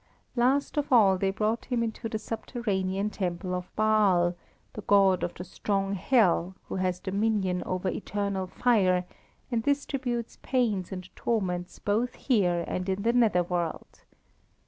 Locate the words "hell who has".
5.93-6.99